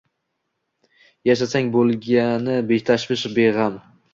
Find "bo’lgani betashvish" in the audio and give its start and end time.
1.77-3.31